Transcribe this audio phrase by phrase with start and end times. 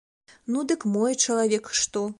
[0.53, 2.09] Ну дык мой чалавек што?